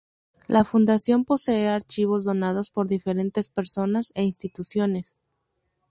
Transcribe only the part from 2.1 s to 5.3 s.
donados por diferentes personas e instituciones.